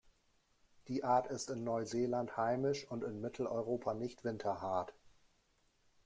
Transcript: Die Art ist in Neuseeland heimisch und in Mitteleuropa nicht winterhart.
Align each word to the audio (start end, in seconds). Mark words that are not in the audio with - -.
Die 0.87 1.03
Art 1.03 1.27
ist 1.27 1.51
in 1.51 1.63
Neuseeland 1.63 2.35
heimisch 2.35 2.89
und 2.89 3.03
in 3.03 3.21
Mitteleuropa 3.21 3.93
nicht 3.93 4.23
winterhart. 4.23 4.95